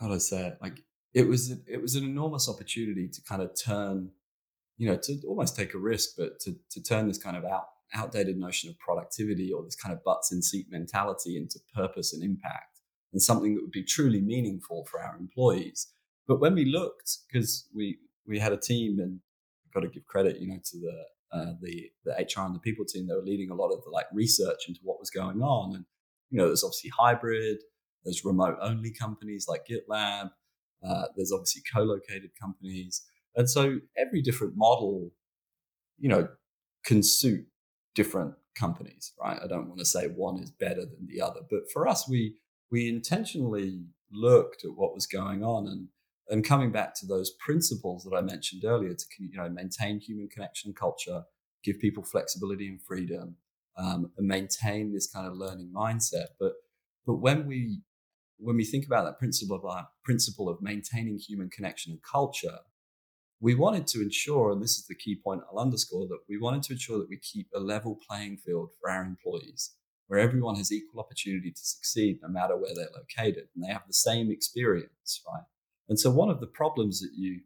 [0.00, 0.58] how do I say it?
[0.60, 0.82] Like
[1.14, 4.10] it was it was an enormous opportunity to kind of turn,
[4.78, 7.68] you know, to almost take a risk, but to to turn this kind of out
[7.94, 12.22] outdated notion of productivity or this kind of butts in seat mentality into purpose and
[12.22, 12.80] impact
[13.12, 15.88] and something that would be truly meaningful for our employees.
[16.26, 19.20] But when we looked, because we we had a team and
[19.74, 22.84] got to give credit, you know, to the uh, the the HR and the people
[22.84, 23.06] team.
[23.06, 25.84] They were leading a lot of the like research into what was going on, and
[26.30, 27.58] you know, there's obviously hybrid.
[28.04, 30.30] There's remote only companies like GitLab.
[30.86, 33.02] Uh, there's obviously co-located companies,
[33.36, 35.10] and so every different model,
[35.98, 36.28] you know,
[36.84, 37.46] can suit
[37.94, 39.38] different companies, right?
[39.42, 42.36] I don't want to say one is better than the other, but for us, we
[42.70, 45.88] we intentionally looked at what was going on and
[46.28, 50.28] and coming back to those principles that I mentioned earlier to you know maintain human
[50.28, 51.24] connection culture,
[51.64, 53.36] give people flexibility and freedom,
[53.76, 56.28] um, and maintain this kind of learning mindset.
[56.38, 56.52] But
[57.06, 57.80] but when we
[58.38, 62.58] when we think about that principle of our principle of maintaining human connection and culture,
[63.42, 66.62] we wanted to ensure, and this is the key point I'll underscore, that we wanted
[66.62, 69.74] to ensure that we keep a level playing field for our employees,
[70.06, 73.82] where everyone has equal opportunity to succeed no matter where they're located, and they have
[73.88, 75.42] the same experience, right?
[75.88, 77.40] And so one of the problems that you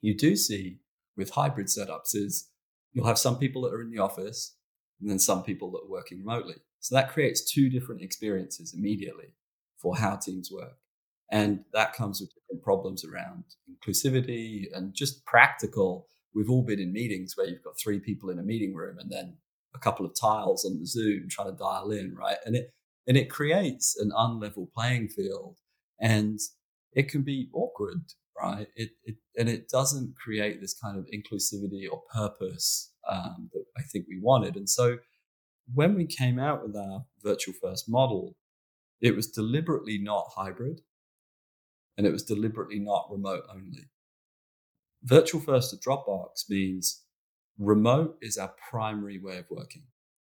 [0.00, 0.78] you do see
[1.18, 2.48] with hybrid setups is
[2.94, 4.56] you'll have some people that are in the office
[4.98, 6.54] and then some people that are working remotely.
[6.78, 9.34] So that creates two different experiences immediately
[9.76, 10.79] for how teams work.
[11.30, 16.06] And that comes with different problems around inclusivity and just practical.
[16.34, 19.10] We've all been in meetings where you've got three people in a meeting room and
[19.10, 19.36] then
[19.74, 22.38] a couple of tiles on the Zoom trying to dial in, right?
[22.44, 22.70] And it
[23.06, 25.56] and it creates an unlevel playing field.
[26.00, 26.38] And
[26.92, 28.02] it can be awkward,
[28.40, 28.66] right?
[28.74, 33.82] It, it and it doesn't create this kind of inclusivity or purpose um, that I
[33.82, 34.56] think we wanted.
[34.56, 34.98] And so
[35.72, 38.36] when we came out with our virtual first model,
[39.00, 40.80] it was deliberately not hybrid
[42.00, 43.90] and it was deliberately not remote only.
[45.02, 47.02] Virtual first at Dropbox means
[47.58, 49.82] remote is our primary way of working.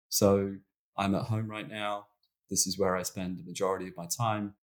[0.09, 0.55] So
[0.97, 2.07] I'm at home right now.
[2.49, 4.55] This is where I spend the majority of my time.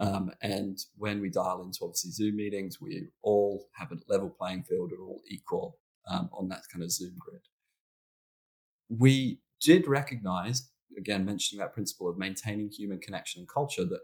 [0.00, 4.64] Um, and when we dial into obviously Zoom meetings, we all have a level playing
[4.64, 5.78] field, we're all equal
[6.10, 7.42] um, on that kind of Zoom grid.
[8.88, 14.00] We did recognize, again, mentioning that principle of maintaining human connection and culture, that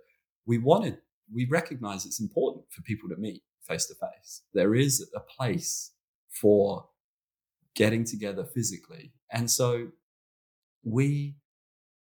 [0.46, 0.98] we wanted,
[1.32, 4.42] we recognize it's important for people to meet face to face.
[4.54, 5.92] There is a place
[6.40, 6.88] for
[7.74, 9.12] getting together physically.
[9.30, 9.88] And so
[10.84, 11.36] we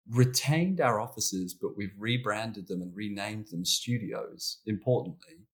[0.10, 5.46] retained our offices, but we've rebranded them and renamed them studios, importantly.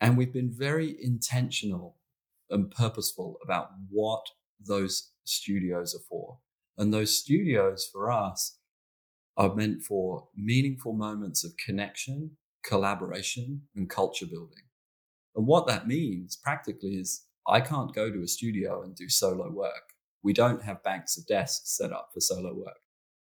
[0.00, 1.96] And we've been very intentional
[2.50, 4.24] and purposeful about what
[4.66, 6.38] those studios are for.
[6.76, 8.58] And those studios for us
[9.36, 12.32] are meant for meaningful moments of connection,
[12.64, 14.64] collaboration, and culture building.
[15.34, 19.50] And what that means practically is I can't go to a studio and do solo
[19.50, 19.94] work.
[20.22, 22.78] We don't have banks of desks set up for solo work.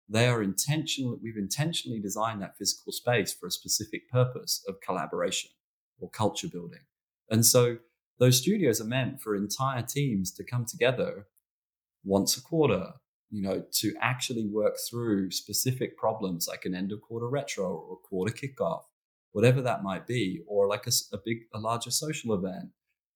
[0.09, 1.17] They are intentional.
[1.23, 5.51] We've intentionally designed that physical space for a specific purpose of collaboration
[5.99, 6.81] or culture building.
[7.29, 7.77] And so
[8.19, 11.27] those studios are meant for entire teams to come together
[12.03, 12.91] once a quarter,
[13.29, 17.93] you know, to actually work through specific problems like an end of quarter retro or
[17.93, 18.81] a quarter kickoff,
[19.31, 22.69] whatever that might be, or like a, a big, a larger social event.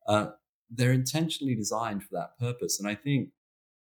[0.07, 0.27] Uh,
[0.69, 2.79] they're intentionally designed for that purpose.
[2.79, 3.29] And I think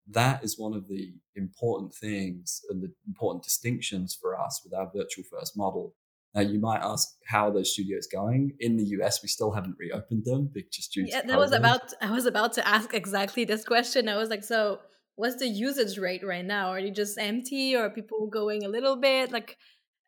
[0.09, 4.91] that is one of the important things and the important distinctions for us with our
[4.95, 5.95] virtual first model.
[6.35, 9.23] Now, you might ask how are those studios going in the US.
[9.23, 11.93] We still haven't reopened them, just due yeah, that was about.
[12.01, 14.09] I was about to ask exactly this question.
[14.09, 14.81] I was like, so
[15.17, 16.69] what's the usage rate right now?
[16.69, 19.31] Are you just empty, or are people going a little bit?
[19.31, 19.59] Like,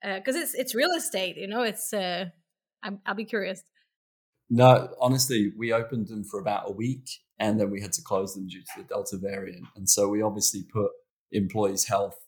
[0.04, 1.62] because uh, it's it's real estate, you know.
[1.62, 1.92] It's.
[1.92, 2.26] uh
[2.84, 3.62] I'm, I'll be curious.
[4.50, 7.08] No, honestly, we opened them for about a week
[7.40, 9.66] and then we had to close them due to the Delta variant.
[9.74, 10.90] And so we obviously put
[11.32, 12.18] employees' health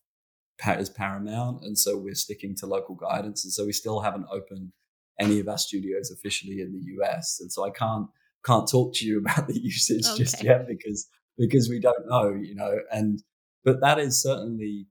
[0.65, 1.63] as paramount.
[1.63, 3.45] And so we're sticking to local guidance.
[3.45, 4.73] And so we still haven't opened
[5.21, 7.39] any of our studios officially in the US.
[7.41, 8.09] And so I can't
[8.45, 10.17] can't talk to you about the usage okay.
[10.17, 12.79] just yet because because we don't know, you know.
[12.91, 13.23] And
[13.63, 14.87] but that is certainly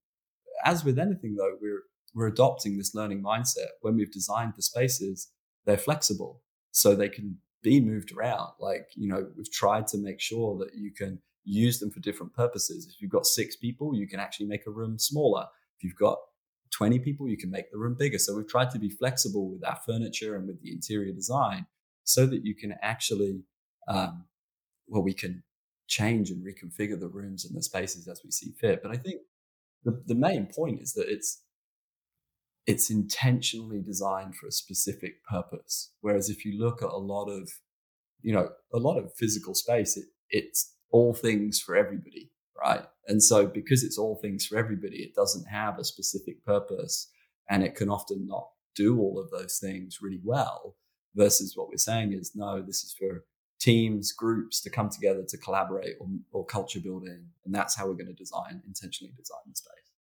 [0.63, 1.83] as with anything though, we're
[2.15, 3.67] we're adopting this learning mindset.
[3.81, 5.29] When we've designed the spaces,
[5.65, 8.53] they're flexible so they can be moved around.
[8.59, 12.33] Like, you know, we've tried to make sure that you can use them for different
[12.33, 12.87] purposes.
[12.87, 15.45] If you've got six people, you can actually make a room smaller.
[15.77, 16.17] If you've got
[16.71, 18.17] 20 people, you can make the room bigger.
[18.17, 21.67] So we've tried to be flexible with our furniture and with the interior design
[22.03, 23.43] so that you can actually,
[23.87, 24.25] um,
[24.87, 25.43] well, we can
[25.87, 28.81] change and reconfigure the rooms and the spaces as we see fit.
[28.81, 29.21] But I think
[29.83, 31.41] the, the main point is that it's
[32.67, 35.91] it's intentionally designed for a specific purpose.
[36.01, 37.49] Whereas if you look at a lot of,
[38.21, 42.85] you know, a lot of physical space, it, it's all things for everybody, right?
[43.07, 47.09] And so because it's all things for everybody, it doesn't have a specific purpose
[47.49, 50.75] and it can often not do all of those things really well
[51.15, 53.25] versus what we're saying is no, this is for
[53.59, 57.25] teams, groups to come together to collaborate or, or culture building.
[57.45, 59.94] And that's how we're going to design, intentionally design the space.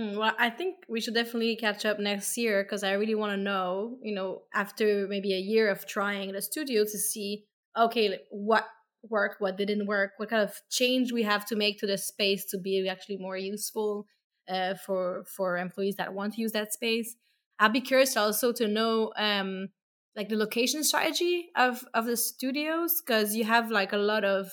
[0.00, 3.32] Hmm, well, I think we should definitely catch up next year because I really want
[3.32, 7.44] to know, you know, after maybe a year of trying the studio to see,
[7.76, 8.64] okay, what
[9.02, 12.46] worked, what didn't work, what kind of change we have to make to the space
[12.46, 14.06] to be actually more useful
[14.48, 17.16] uh, for for employees that want to use that space.
[17.58, 19.68] I'd be curious also to know, um,
[20.16, 24.50] like the location strategy of of the studios because you have like a lot of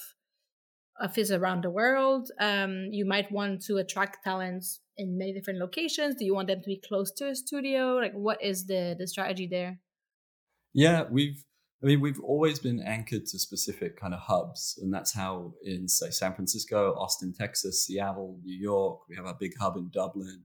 [0.99, 2.31] offices around the world.
[2.37, 6.15] Um, you might want to attract talents in many different locations?
[6.15, 7.95] Do you want them to be close to a studio?
[7.95, 9.79] Like, what is the the strategy there?
[10.73, 11.43] Yeah, we've.
[11.83, 15.87] I mean, we've always been anchored to specific kind of hubs, and that's how in
[15.87, 20.43] say San Francisco, Austin, Texas, Seattle, New York, we have our big hub in Dublin,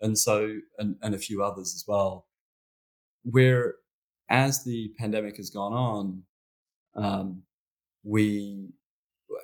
[0.00, 2.26] and so and and a few others as well.
[3.22, 3.76] Where
[4.28, 6.22] as the pandemic has gone on,
[6.96, 7.42] um,
[8.02, 8.70] we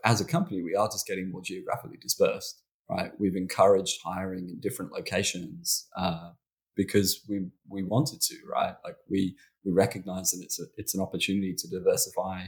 [0.04, 3.12] as a company we are just getting more geographically dispersed right?
[3.18, 6.30] We've encouraged hiring in different locations uh,
[6.76, 8.74] because we we wanted to, right?
[8.84, 12.46] Like we we recognize that it's a it's an opportunity to diversify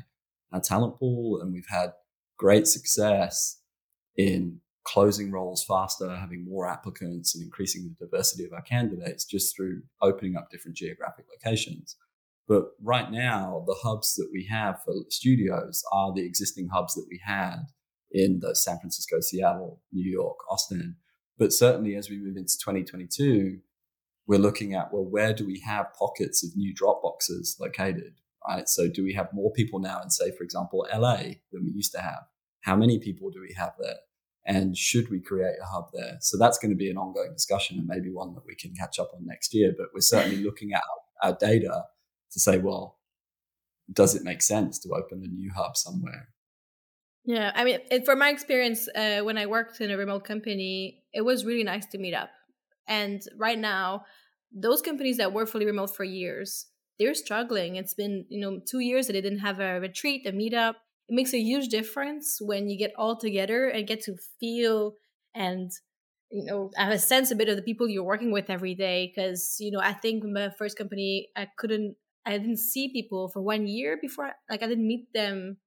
[0.52, 1.92] our talent pool, and we've had
[2.38, 3.60] great success
[4.16, 9.54] in closing roles faster, having more applicants, and increasing the diversity of our candidates just
[9.54, 11.96] through opening up different geographic locations.
[12.48, 17.06] But right now, the hubs that we have for studios are the existing hubs that
[17.08, 17.66] we had
[18.12, 20.96] in the San Francisco, Seattle, New York, Austin.
[21.38, 23.58] But certainly as we move into 2022,
[24.26, 28.14] we're looking at, well, where do we have pockets of new Dropboxers located?
[28.46, 28.68] Right.
[28.68, 31.92] So do we have more people now in, say, for example, LA than we used
[31.92, 32.24] to have?
[32.62, 33.96] How many people do we have there?
[34.44, 36.16] And should we create a hub there?
[36.20, 38.98] So that's going to be an ongoing discussion and maybe one that we can catch
[38.98, 39.72] up on next year.
[39.76, 40.82] But we're certainly looking at
[41.22, 41.84] our data
[42.32, 42.98] to say, well,
[43.92, 46.28] does it make sense to open a new hub somewhere?
[47.24, 51.04] Yeah, I mean, it, from my experience, uh, when I worked in a remote company,
[51.12, 52.30] it was really nice to meet up.
[52.88, 54.04] And right now,
[54.52, 56.66] those companies that were fully remote for years,
[56.98, 57.76] they're struggling.
[57.76, 60.74] It's been, you know, two years that they didn't have a retreat, a meetup.
[61.08, 64.94] It makes a huge difference when you get all together and get to feel
[65.34, 65.70] and,
[66.30, 69.12] you know, have a sense a bit of the people you're working with every day.
[69.14, 73.40] Because, you know, I think my first company, I couldn't, I didn't see people for
[73.42, 75.58] one year before, like, I didn't meet them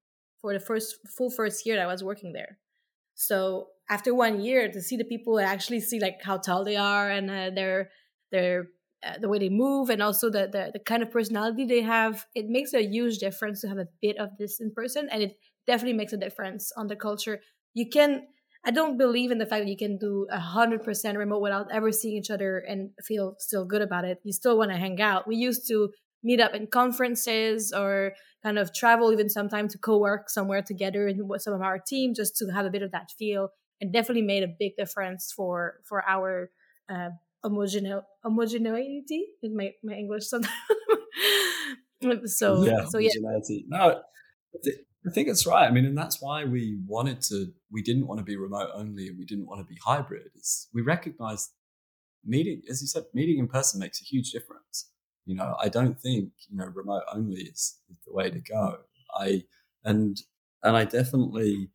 [0.41, 2.60] for the first full first year that I was working there.
[3.15, 7.10] So after one year, to see the people actually see like how tall they are
[7.10, 7.89] and uh, their
[8.32, 8.67] their
[9.06, 12.26] uh, the way they move and also the, the the kind of personality they have,
[12.36, 15.38] it makes a huge difference to have a bit of this in person, and it
[15.67, 17.39] definitely makes a difference on the culture.
[17.74, 18.28] You can.
[18.67, 21.67] I don't believe in the fact that you can do a hundred percent remote without
[21.71, 24.17] ever seeing each other and feel still good about it.
[24.24, 25.28] You still want to hang out.
[25.28, 25.91] We used to
[26.24, 28.13] meet up in conferences or
[28.45, 32.38] kind of travel even sometimes to co-work somewhere together in some of our team just
[32.38, 33.49] to have a bit of that feel
[33.81, 36.51] and definitely made a big difference for for our
[36.88, 37.10] uh,
[37.43, 40.53] homogene- homogeneity in my, my english sometimes
[42.25, 43.10] so yeah so yeah
[43.67, 44.01] no
[45.08, 45.67] I think it's right.
[45.67, 47.53] I mean, and that's why we wanted to.
[47.71, 50.31] We didn't want to be remote only, and we didn't want to be hybrid.
[50.36, 51.51] Is we recognize
[52.25, 54.89] meeting, as you said, meeting in person makes a huge difference.
[55.25, 58.77] You know, I don't think you know remote only is, is the way to go.
[59.17, 59.43] I
[59.83, 60.17] and
[60.63, 61.69] and I definitely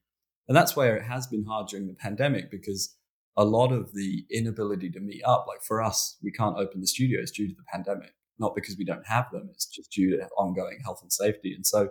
[0.49, 2.97] and that's where it has been hard during the pandemic because
[3.37, 6.87] a lot of the inability to meet up, like for us, we can't open the
[6.87, 9.49] studios due to the pandemic, not because we don't have them.
[9.53, 11.55] It's just due to ongoing health and safety.
[11.55, 11.91] And so,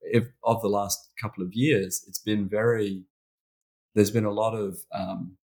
[0.00, 3.04] if of the last couple of years, it's been very.
[3.94, 5.36] There's been a lot of um,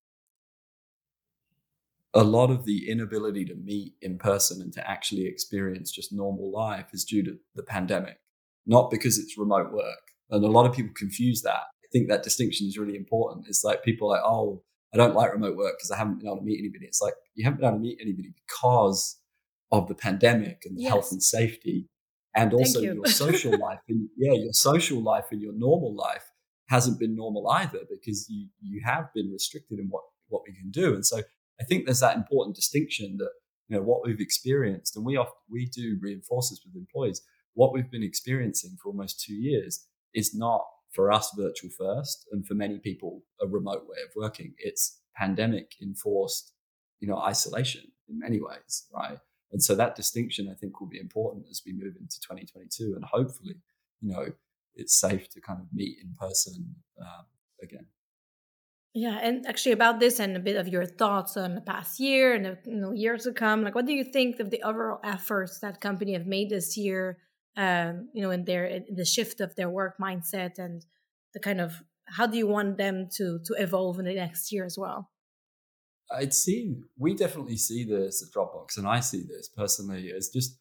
[2.14, 6.52] a lot of the inability to meet in person and to actually experience just normal
[6.52, 8.18] life is due to the pandemic,
[8.66, 9.98] not because it's remote work.
[10.30, 11.50] And a lot of people confuse that.
[11.52, 13.46] I think that distinction is really important.
[13.48, 16.38] It's like people like, oh, I don't like remote work because I haven't been able
[16.38, 16.86] to meet anybody.
[16.86, 19.18] It's like you haven't been able to meet anybody because
[19.72, 20.88] of the pandemic and yes.
[20.88, 21.88] health and safety,
[22.36, 22.94] and also you.
[22.94, 23.80] your social life.
[23.88, 26.30] And yeah, your social life and your normal life
[26.68, 30.70] hasn't been normal either because you you have been restricted in what what we can
[30.70, 30.94] do.
[30.94, 31.22] And so
[31.60, 33.30] I think there's that important distinction that
[33.68, 37.22] you know what we've experienced, and we we do reinforce this with employees.
[37.54, 42.46] What we've been experiencing for almost two years is not for us virtual first, and
[42.46, 44.54] for many people a remote way of working.
[44.58, 46.52] It's pandemic enforced,
[47.00, 49.18] you know, isolation in many ways, right?
[49.52, 53.04] And so that distinction I think will be important as we move into 2022, and
[53.04, 53.56] hopefully,
[54.00, 54.26] you know,
[54.74, 57.24] it's safe to kind of meet in person um,
[57.62, 57.86] again.
[58.96, 62.32] Yeah, and actually about this and a bit of your thoughts on the past year
[62.32, 63.64] and the you know, years to come.
[63.64, 67.18] Like, what do you think of the overall efforts that company have made this year?
[67.56, 70.84] Um, you know, in their in the shift of their work mindset and
[71.32, 74.64] the kind of how do you want them to to evolve in the next year
[74.64, 75.10] as well?
[76.12, 80.58] I'd see we definitely see this at Dropbox, and I see this personally as just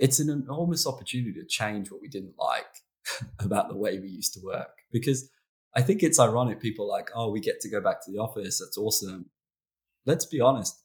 [0.00, 2.82] it's an enormous opportunity to change what we didn't like
[3.38, 5.30] about the way we used to work because
[5.74, 6.60] I think it's ironic.
[6.60, 8.60] People like, oh, we get to go back to the office.
[8.60, 9.30] That's awesome.
[10.04, 10.82] Let's be honest.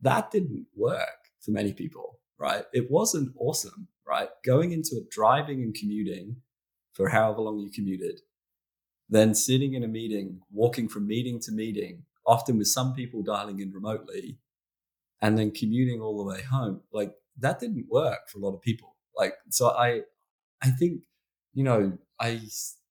[0.00, 2.64] That didn't work for many people, right?
[2.72, 4.28] It wasn't awesome, right?
[4.44, 6.36] Going into it, driving and commuting
[6.92, 8.20] for however long you commuted,
[9.08, 13.60] then sitting in a meeting, walking from meeting to meeting, often with some people dialing
[13.60, 14.38] in remotely,
[15.20, 16.80] and then commuting all the way home.
[16.92, 18.96] Like that didn't work for a lot of people.
[19.16, 20.02] Like, so I,
[20.62, 21.02] I think,
[21.54, 22.40] you know, I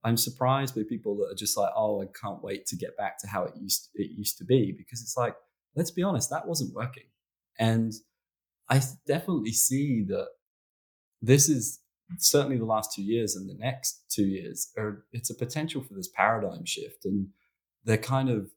[0.05, 3.17] I'm surprised by people that are just like, oh, I can't wait to get back
[3.19, 5.35] to how it used it used to be because it's like,
[5.75, 7.05] let's be honest, that wasn't working,
[7.59, 7.91] and
[8.69, 10.27] I definitely see that
[11.21, 11.79] this is
[12.19, 15.95] certainly the last two years and the next two years are it's a potential for
[15.95, 17.29] this paradigm shift and
[17.83, 18.51] they're kind of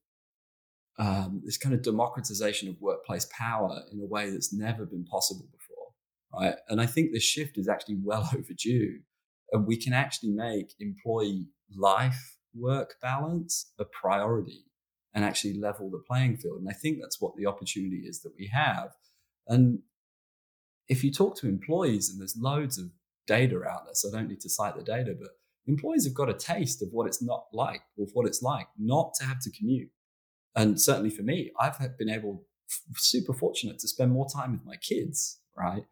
[0.98, 5.46] um, this kind of democratization of workplace power in a way that's never been possible
[5.50, 5.86] before
[6.34, 6.56] right?
[6.68, 9.00] And i think this shift is actually well overdue
[9.52, 14.64] and we can actually make employee life work balance a priority
[15.14, 16.60] and actually level the playing field.
[16.60, 18.90] And I think that's what the opportunity is that we have.
[19.46, 19.80] And
[20.88, 22.86] if you talk to employees, and there's loads of
[23.26, 25.30] data out there, so I don't need to cite the data, but
[25.66, 29.12] employees have got a taste of what it's not like, or what it's like not
[29.20, 29.90] to have to commute.
[30.54, 32.44] And certainly for me, I've been able
[32.96, 35.84] super fortunate to spend more time with my kids, right?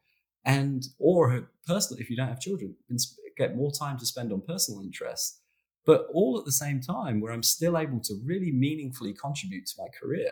[0.47, 2.77] And or personally, if you don't have children,
[3.37, 5.41] get more time to spend on personal interests,
[5.85, 9.75] but all at the same time where I'm still able to really meaningfully contribute to
[9.79, 10.31] my career.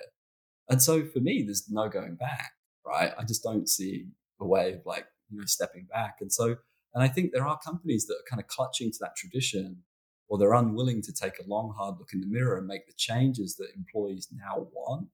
[0.70, 2.52] And so for me, there's no going back,
[2.86, 3.12] right?
[3.18, 4.06] I just don't see
[4.40, 6.16] a way of like, you know, stepping back.
[6.20, 6.56] And so,
[6.94, 9.82] and I think there are companies that are kind of clutching to that tradition
[10.28, 12.94] or they're unwilling to take a long, hard look in the mirror and make the
[12.96, 15.08] changes that employees now want.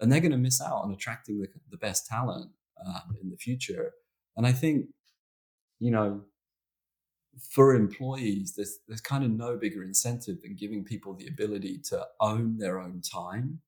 [0.00, 2.50] And they're going to miss out on attracting the, the best talent
[2.84, 3.92] um, in the future.
[4.36, 4.86] And I think,
[5.78, 6.22] you know,
[7.50, 12.06] for employees, there's there's kind of no bigger incentive than giving people the ability to
[12.20, 13.60] own their own time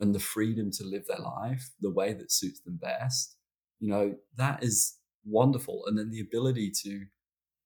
[0.00, 3.36] and the freedom to live their life the way that suits them best.
[3.80, 5.84] You know, that is wonderful.
[5.86, 7.06] And then the ability to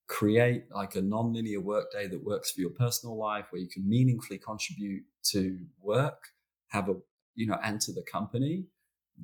[0.08, 4.38] create like a non-linear workday that works for your personal life where you can meaningfully
[4.38, 6.28] contribute to work,
[6.68, 6.94] have a
[7.34, 8.64] you know, to the company,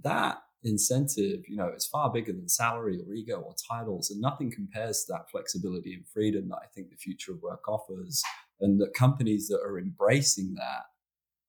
[0.02, 4.50] that incentive, you know, is far bigger than salary or ego or titles, and nothing
[4.50, 8.22] compares to that flexibility and freedom that I think the future of work offers,
[8.60, 10.84] and that companies that are embracing that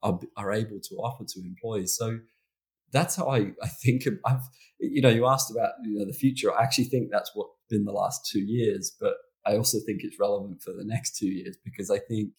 [0.02, 1.96] are, are able to offer to employees.
[1.96, 2.20] So
[2.92, 4.44] that's how I, I think I've,
[4.80, 6.54] you know, you asked about you know the future.
[6.54, 9.14] I actually think that's what been the last two years, but
[9.46, 12.30] I also think it's relevant for the next two years because I think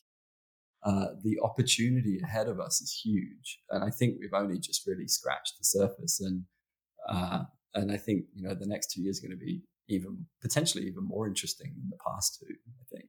[0.84, 5.08] uh, the opportunity ahead of us is huge, and I think we've only just really
[5.08, 6.20] scratched the surface.
[6.20, 6.44] And
[7.08, 7.44] uh,
[7.74, 10.84] and I think you know the next two years are going to be even potentially
[10.84, 12.46] even more interesting than the past two.
[12.46, 13.08] I think.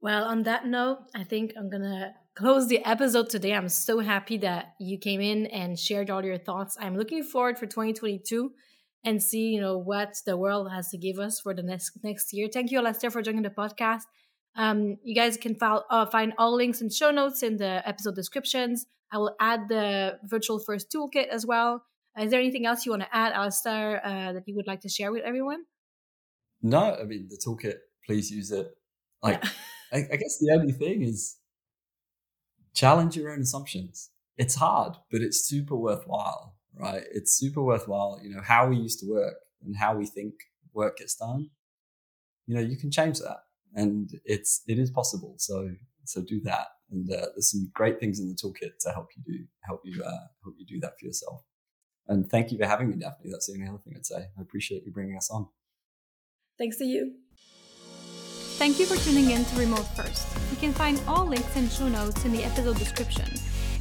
[0.00, 3.54] Well, on that note, I think I'm gonna close the episode today.
[3.54, 6.76] I'm so happy that you came in and shared all your thoughts.
[6.80, 8.52] I'm looking forward for 2022
[9.04, 12.32] and see you know what the world has to give us for the next next
[12.32, 12.48] year.
[12.52, 14.02] Thank you, Alastair, for joining the podcast.
[14.56, 18.86] Um, you guys can uh, find all links and show notes in the episode descriptions.
[19.12, 21.84] I will add the virtual first toolkit as well.
[22.20, 24.88] Is there anything else you want to add, Alastair, uh, that you would like to
[24.88, 25.64] share with everyone?
[26.62, 27.76] No, I mean the toolkit.
[28.06, 28.68] Please use it.
[29.22, 29.44] Like.
[29.92, 31.36] I, I guess the only thing is
[32.74, 34.10] challenge your own assumptions.
[34.36, 37.02] It's hard, but it's super worthwhile, right?
[37.12, 38.20] It's super worthwhile.
[38.22, 40.34] You know how we used to work and how we think
[40.72, 41.50] work gets done.
[42.46, 43.38] You know, you can change that,
[43.74, 45.34] and it's it is possible.
[45.38, 45.70] So
[46.04, 49.22] so do that, and uh, there's some great things in the toolkit to help you
[49.24, 51.42] do help you uh, help you do that for yourself.
[52.08, 53.30] And thank you for having me, Daphne.
[53.30, 54.28] That's the only other thing I'd say.
[54.36, 55.48] I appreciate you bringing us on.
[56.58, 57.14] Thanks to you.
[58.58, 60.26] Thank you for tuning in to Remote First.
[60.50, 63.30] You can find all links and show notes in the episode description.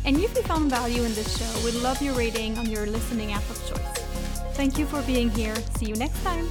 [0.06, 3.32] And if you found value in this show, we'd love your rating on your listening
[3.32, 4.04] app of choice.
[4.54, 5.56] Thank you for being here.
[5.78, 6.48] See you next time.